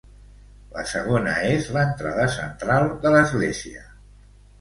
[0.77, 3.85] La segona és l'entrada central de l'església.